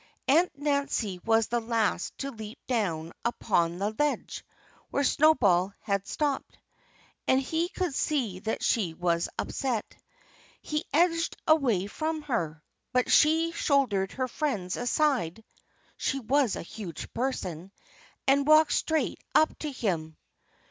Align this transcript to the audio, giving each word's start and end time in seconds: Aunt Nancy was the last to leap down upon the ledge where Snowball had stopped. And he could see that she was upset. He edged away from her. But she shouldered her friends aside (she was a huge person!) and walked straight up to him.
Aunt 0.27 0.51
Nancy 0.57 1.19
was 1.19 1.45
the 1.45 1.59
last 1.59 2.17
to 2.17 2.31
leap 2.31 2.57
down 2.65 3.13
upon 3.23 3.77
the 3.77 3.93
ledge 3.99 4.43
where 4.89 5.03
Snowball 5.03 5.73
had 5.79 6.07
stopped. 6.07 6.57
And 7.27 7.39
he 7.39 7.69
could 7.69 7.93
see 7.93 8.39
that 8.39 8.63
she 8.63 8.95
was 8.95 9.29
upset. 9.37 9.95
He 10.59 10.85
edged 10.91 11.35
away 11.45 11.85
from 11.85 12.23
her. 12.23 12.63
But 12.91 13.11
she 13.11 13.51
shouldered 13.51 14.13
her 14.13 14.27
friends 14.27 14.75
aside 14.75 15.43
(she 15.97 16.19
was 16.19 16.55
a 16.55 16.63
huge 16.63 17.13
person!) 17.13 17.71
and 18.25 18.47
walked 18.47 18.73
straight 18.73 19.19
up 19.35 19.55
to 19.59 19.71
him. 19.71 20.17